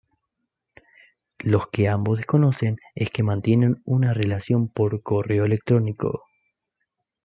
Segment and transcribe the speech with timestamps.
[1.41, 6.23] Lo que ambos desconocen es que mantienen una relación por correo electrónico.